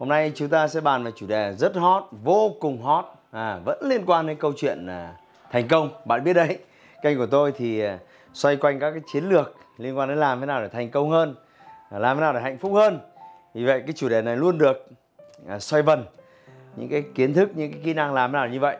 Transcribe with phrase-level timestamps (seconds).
[0.00, 3.58] Hôm nay chúng ta sẽ bàn về chủ đề rất hot, vô cùng hot, à,
[3.64, 5.14] vẫn liên quan đến câu chuyện à,
[5.50, 5.90] thành công.
[6.04, 6.58] Bạn biết đấy,
[7.02, 7.98] kênh của tôi thì à,
[8.32, 11.10] xoay quanh các cái chiến lược liên quan đến làm thế nào để thành công
[11.10, 11.34] hơn,
[11.90, 12.98] à, làm thế nào để hạnh phúc hơn.
[13.54, 14.88] Vì vậy cái chủ đề này luôn được
[15.48, 16.04] à, xoay vần
[16.76, 18.76] những cái kiến thức, những cái kỹ năng làm thế nào như vậy.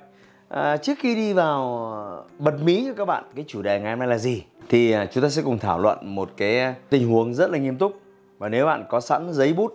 [0.48, 2.01] À, trước khi đi vào à,
[2.38, 5.07] bật mí cho các bạn cái chủ đề ngày hôm nay là gì thì à,
[5.07, 7.93] chúng ta sẽ cùng thảo luận một cái à, tình huống rất là nghiêm túc
[8.38, 9.73] và nếu bạn có sẵn giấy bút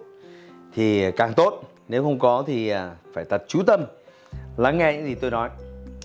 [0.76, 1.62] thì càng tốt.
[1.88, 3.86] Nếu không có thì à, phải thật chú tâm.
[4.58, 5.50] Lắng nghe những gì tôi nói.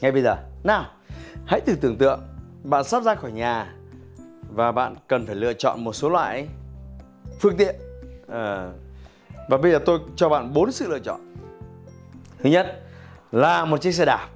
[0.00, 0.36] Ngay bây giờ.
[0.64, 0.86] Nào
[1.46, 2.20] hãy thử tưởng tượng
[2.64, 3.74] bạn sắp ra khỏi nhà
[4.54, 6.48] và bạn cần phải lựa chọn một số loại
[7.40, 7.74] phương tiện
[8.28, 8.70] à,
[9.48, 11.20] và bây giờ tôi cho bạn bốn sự lựa chọn.
[12.38, 12.80] Thứ nhất
[13.32, 14.28] là một chiếc xe đạp.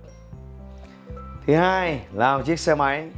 [1.47, 3.11] Thứ hai là một chiếc xe máy.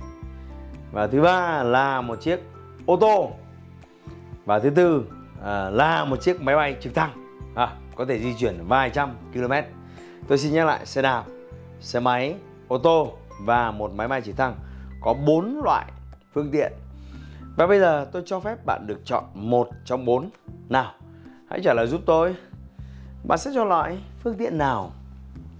[0.92, 2.41] Và thứ ba là một chiếc
[2.87, 3.31] ô tô.
[4.44, 5.05] Và thứ tư
[5.47, 7.11] Ờ, à, là một chiếc máy bay trực thăng.
[7.55, 9.53] À, có thể di chuyển vài trăm km
[10.28, 11.25] tôi xin nhắc lại xe đạp
[11.80, 12.34] xe máy
[12.69, 14.55] ô tô và một máy bay trực thăng
[15.00, 15.86] có bốn loại
[16.34, 16.72] phương tiện.
[17.56, 20.30] Và bây giờ tôi cho phép bạn được chọn một trong bốn.
[20.69, 20.92] Nào
[21.50, 22.36] hãy trả lời giúp tôi.
[23.25, 24.91] Bạn sẽ cho loại phương tiện nào?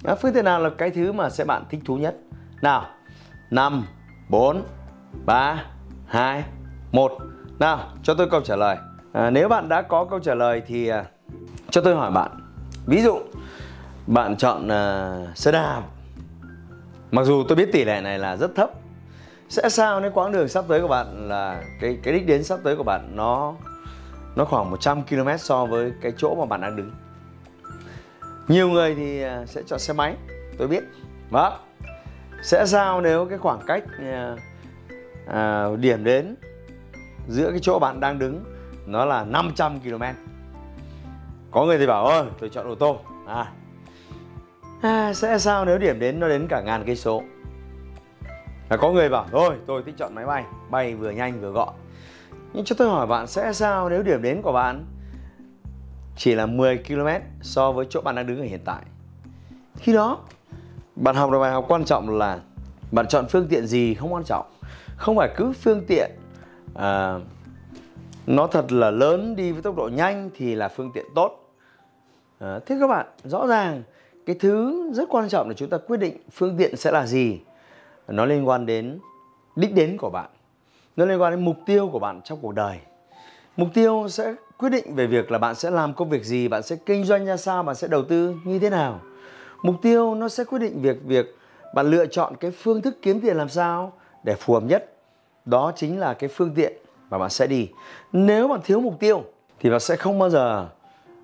[0.05, 2.17] À, phương tiện nào là cái thứ mà sẽ bạn thích thú nhất?
[2.63, 2.87] Nào
[3.51, 3.87] năm
[4.29, 4.63] bốn
[5.27, 5.65] ba
[6.07, 6.45] hai
[6.93, 7.13] một.
[7.59, 8.77] Nào cho tôi câu trả lời
[9.17, 11.05] à, nếu bạn đã có câu trả lời thì à,
[11.71, 12.31] cho tôi hỏi bạn.
[12.87, 13.19] Ví dụ
[14.07, 15.83] bạn chọn à, xe đạp.
[17.11, 18.71] Mặc dù tôi biết tỷ lệ này là rất thấp
[19.49, 22.59] sẽ sao nếu quãng đường sắp tới của bạn là cái cái đích đến sắp
[22.65, 23.55] tới của bạn nó
[24.37, 26.91] nó khoảng 100 km so với cái chỗ mà bạn đang đứng?
[28.49, 30.15] Nhiều người thì à, sẽ chọn xe máy
[30.59, 30.85] tôi biết.
[31.31, 31.59] Đó
[32.43, 34.37] sẽ sao nếu cái khoảng cách à,
[35.27, 36.37] à, điểm đến
[37.29, 38.56] giữa cái chỗ bạn đang đứng
[38.87, 40.03] nó là 500 km.
[41.51, 42.99] Có người thì bảo ơi tôi chọn ô tô.
[43.27, 43.53] À,
[44.83, 47.23] à sẽ sao nếu điểm đến nó đến cả ngàn cây số?
[48.69, 51.75] Là có người bảo thôi tôi thích chọn máy bay bay vừa nhanh vừa gọn.
[52.53, 54.85] Nhưng cho tôi hỏi bạn sẽ sao nếu điểm đến của bạn
[56.17, 57.09] chỉ là 10 km
[57.43, 58.83] so với chỗ bạn đang đứng ở hiện tại?
[59.77, 60.19] Khi đó
[60.97, 62.39] bạn học được bài học quan trọng là
[62.93, 64.47] bạn chọn phương tiện gì không quan trọng.
[64.97, 66.11] Không phải cứ phương tiện
[66.75, 67.15] à,
[68.27, 71.55] nó thật là lớn đi với tốc độ nhanh thì là phương tiện tốt.
[72.39, 73.83] À, thế các bạn rõ ràng
[74.27, 77.41] cái thứ rất quan trọng là chúng ta quyết định phương tiện sẽ là gì
[78.09, 78.99] nó liên quan đến
[79.57, 80.31] đích đến của bạn.
[80.97, 82.79] Nó liên quan đến mục tiêu của bạn trong cuộc đời.
[83.57, 86.63] Mục tiêu sẽ quyết định về việc là bạn sẽ làm công việc gì bạn
[86.63, 89.01] sẽ kinh doanh ra sao bạn sẽ đầu tư như thế nào.
[89.63, 91.37] Mục tiêu nó sẽ quyết định việc việc
[91.75, 94.93] bạn lựa chọn cái phương thức kiếm tiền làm sao để phù hợp nhất.
[95.45, 96.73] Đó chính là cái phương tiện
[97.09, 97.69] và bạn sẽ đi.
[98.13, 99.25] Nếu bạn thiếu mục tiêu
[99.61, 100.69] thì bạn sẽ không bao giờ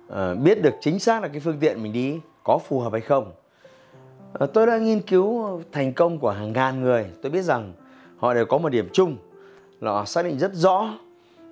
[0.07, 3.01] uh, biết được chính xác là cái phương tiện mình đi có phù hợp hay
[3.01, 3.31] không.
[4.43, 7.05] Uh, tôi đã nghiên cứu thành công của hàng ngàn người.
[7.21, 7.73] Tôi biết rằng
[8.17, 9.17] họ đều có một điểm chung
[9.79, 10.93] là họ xác định rất rõ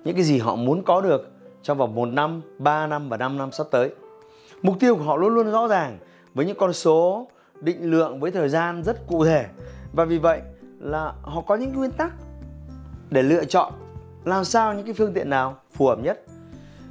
[0.04, 1.30] những cái gì họ muốn có được
[1.62, 3.90] trong vòng một năm, 3 năm và 5 năm sắp tới.
[4.62, 5.98] Mục tiêu của họ luôn luôn rõ ràng
[6.34, 7.26] với những con số
[7.60, 9.46] định lượng với thời gian rất cụ thể.
[9.92, 10.40] Và vì vậy
[10.80, 12.12] là họ có những nguyên tắc
[13.10, 13.72] để lựa chọn
[14.24, 16.22] làm sao những cái phương tiện nào phù hợp nhất?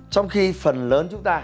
[0.09, 1.43] Trong khi phần lớn chúng ta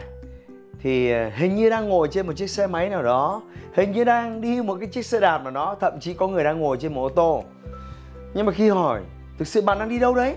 [0.80, 3.42] thì ờ, hình như đang ngồi trên một chiếc xe máy nào đó,
[3.74, 6.44] hình như đang đi một cái chiếc xe đạp nào đó, thậm chí có người
[6.44, 7.44] đang ngồi trên một ô tô.
[8.34, 9.02] Nhưng mà khi hỏi,
[9.38, 10.36] thực sự bạn đang đi đâu đấy?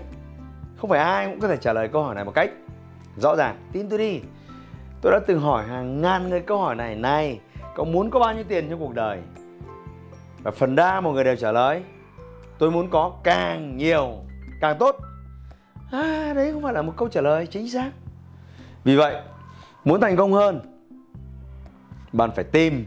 [0.77, 2.51] Không phải ai cũng có thể trả lời câu hỏi này một cách
[3.17, 3.55] rõ ràng.
[3.71, 4.19] Tin tôi đi.
[5.01, 7.39] Tôi đã từng hỏi hàng ngàn người câu hỏi này này,
[7.75, 9.19] cậu muốn có bao nhiêu tiền trong cuộc đời?
[10.43, 11.83] Và phần đa mọi người đều trả lời,
[12.57, 14.11] tôi muốn có càng nhiều,
[14.61, 14.95] càng tốt
[15.91, 17.91] à, đấy không phải là một câu trả lời chính xác.
[18.83, 19.15] Vì vậy
[19.83, 20.59] muốn thành công hơn
[22.13, 22.85] bạn phải tìm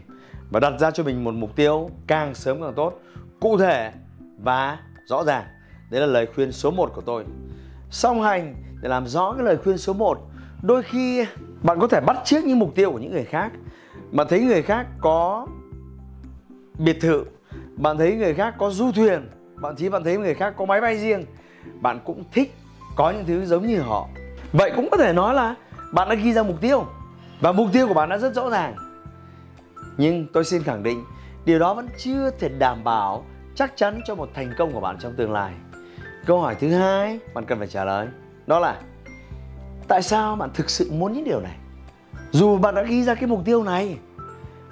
[0.49, 3.01] và đặt ra cho mình một mục tiêu càng sớm càng tốt
[3.39, 3.91] cụ thể
[4.37, 5.43] và rõ ràng.
[5.91, 7.25] Đấy là lời khuyên số 1 của tôi.
[7.89, 10.19] Song hành để làm rõ cái lời khuyên số 1
[10.61, 11.25] đôi khi
[11.63, 13.51] bạn có thể bắt chước những mục tiêu của những người khác.
[14.11, 15.47] Mà thấy người khác có
[16.79, 17.25] biệt thự
[17.77, 20.81] bạn thấy người khác có du thuyền bạn chỉ bạn thấy người khác có máy
[20.81, 21.23] bay riêng
[21.81, 22.53] bạn cũng thích
[22.95, 24.07] có những thứ giống như họ
[24.53, 25.55] vậy cũng có thể nói là
[25.93, 26.85] bạn đã ghi ra mục tiêu
[27.41, 28.75] và mục tiêu của bạn đã rất rõ ràng
[29.97, 31.05] Nhưng tôi xin khẳng định
[31.45, 33.25] điều đó vẫn chưa thể đảm bảo
[33.55, 35.53] chắc chắn cho một thành công của bạn trong tương lai.
[36.25, 38.07] Câu hỏi thứ hai bạn cần phải trả lời
[38.47, 38.81] đó là
[39.87, 41.57] tại sao bạn thực sự muốn những điều này?
[42.31, 43.97] Dù bạn đã ghi ra cái mục tiêu này,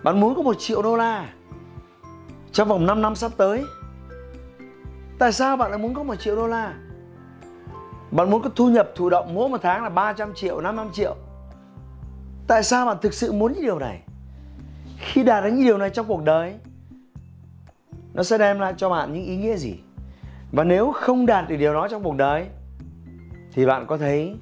[0.04, 1.30] bạn muốn có một triệu đô la
[2.52, 3.64] trong vòng 5 năm sắp tới.
[5.20, 6.74] Tại sao bạn lại muốn có một triệu đô la?
[8.16, 11.16] Bạn muốn có thu nhập thụ động mỗi một tháng là 300 triệu, 500 triệu.
[12.48, 14.02] Tại sao bạn thực sự muốn những điều này?
[14.98, 16.56] Khi đạt đến những điều này trong cuộc đời,
[18.14, 19.76] nó sẽ đem lại cho bạn những ý nghĩa gì?
[20.52, 22.48] Và nếu không đạt được điều đó trong cuộc đời,
[23.54, 24.36] thì bạn có thấy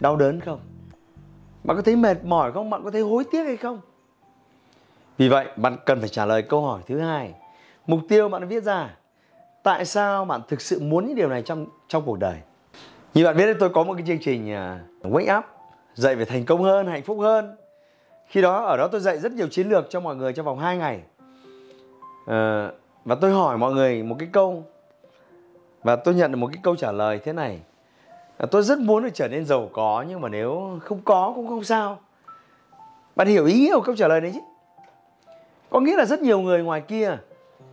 [0.00, 0.60] đau đớn không?
[1.64, 2.70] Bạn có thấy mệt mỏi không?
[2.70, 3.80] Bạn có thấy hối tiếc hay không?
[5.18, 7.34] Vì vậy, bạn cần phải trả lời câu hỏi thứ hai.
[7.86, 8.96] Mục tiêu bạn viết ra.
[9.62, 12.36] Tại sao bạn thực sự muốn những điều này trong trong cuộc đời?
[13.16, 15.44] Như bạn biết tôi có một cái chương trình à, Wake Up
[15.94, 17.56] dạy về thành công hơn, hạnh phúc hơn.
[18.26, 20.58] Khi đó ở đó tôi dạy rất nhiều chiến lược cho mọi người trong vòng
[20.58, 21.00] 2 ngày.
[22.26, 22.72] Ờ,
[23.04, 24.64] và tôi hỏi mọi người một cái câu
[25.82, 27.60] và tôi nhận được một cái câu trả lời thế này.
[28.50, 31.64] Tôi rất muốn được trở nên giàu có nhưng mà nếu không có cũng không
[31.64, 31.98] sao.
[33.16, 34.40] Bạn hiểu ý nghĩa của câu trả lời đấy chứ?
[35.70, 37.18] Có nghĩa là rất nhiều người ngoài kia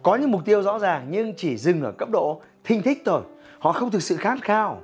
[0.04, 3.22] có những mục tiêu rõ ràng nhưng chỉ dừng ở cấp độ thinh thích thôi.
[3.60, 4.82] Họ không thực sự khát khao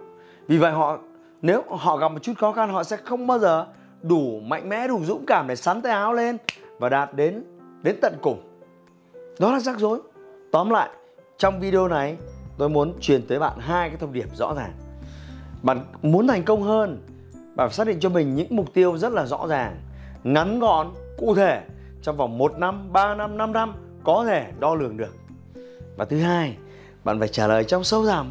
[0.50, 0.98] vì vậy họ,
[1.42, 3.68] nếu họ gặp một chút khó khăn, họ sẽ không bao giờ
[4.02, 6.38] đủ mạnh mẽ, đủ dũng cảm để sắn tay áo lên
[6.80, 7.44] và đạt đến
[7.82, 8.62] đến tận cùng.
[9.40, 10.00] Đó là rắc rối.
[10.52, 10.90] Tóm lại,
[11.38, 12.18] trong video này,
[12.58, 14.72] tôi muốn truyền tới bạn hai cái thông điệp rõ ràng.
[15.62, 17.02] Bạn muốn thành công hơn,
[17.34, 19.78] bạn phải xác định cho mình những mục tiêu rất là rõ ràng,
[20.24, 20.88] ngắn gọn,
[21.18, 21.62] cụ thể,
[22.02, 23.74] trong vòng 1 năm 3 năm 5 năm,
[24.04, 25.16] có thể đo lường được.
[25.98, 26.58] Và thứ hai,
[27.04, 28.28] bạn phải trả lời trong sâu thẳm,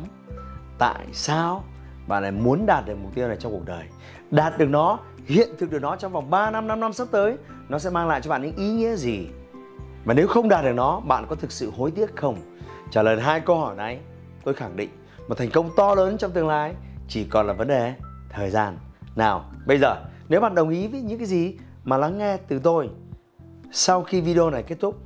[0.79, 1.65] tại sao
[2.09, 3.85] bạn lại muốn đạt được mục tiêu này trong cuộc đời.
[4.31, 7.37] Đạt được nó, hiện thực được nó trong vòng 3 năm 5 năm sắp tới,
[7.69, 9.27] nó sẽ mang lại cho bạn những ý nghĩa gì?
[10.05, 12.37] Và nếu không đạt được nó, bạn có thực sự hối tiếc không?
[12.91, 13.99] Trả lời hai câu hỏi này,
[14.45, 14.91] tôi khẳng định,
[15.29, 16.75] một thành công to lớn trong tương lai
[17.09, 17.95] chỉ còn là vấn đề
[18.31, 18.79] thời gian.
[19.17, 19.97] Nào, bây giờ,
[20.29, 22.91] nếu bạn đồng ý với những cái gì mà lắng nghe từ tôi,
[23.73, 24.99] sau khi video này kết thúc,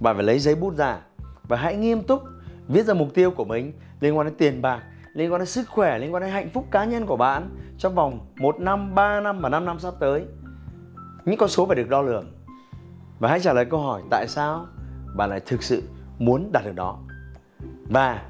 [0.00, 0.98] bạn phải lấy giấy bút ra
[1.42, 2.22] và hãy nghiêm túc
[2.68, 4.82] viết ra mục tiêu của mình liên quan đến tiền bạc
[5.14, 7.94] liên quan đến sức khỏe, liên quan đến hạnh phúc cá nhân của bạn trong
[7.94, 10.24] vòng 1 năm, 3 năm và 5 năm sắp tới.
[11.24, 12.32] Những con số phải được đo lường.
[13.18, 14.66] Và hãy trả lời câu hỏi tại sao
[15.16, 15.82] bạn lại thực sự
[16.18, 16.98] muốn đạt được đó.
[17.90, 18.22] Và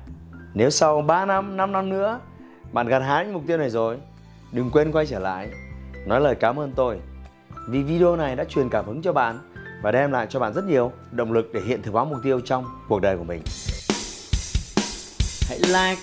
[0.55, 2.21] nếu sau 3 năm, 5 năm nữa
[2.73, 3.99] bạn gặt hái những mục tiêu này rồi,
[4.53, 5.51] đừng quên quay trở lại
[6.07, 7.01] nói lời cảm ơn tôi
[7.69, 9.39] vì video này đã truyền cảm hứng cho bạn
[9.83, 12.41] và đem lại cho bạn rất nhiều động lực để hiện thực hóa mục tiêu
[12.41, 13.43] trong cuộc đời của mình.
[15.49, 16.03] Hãy like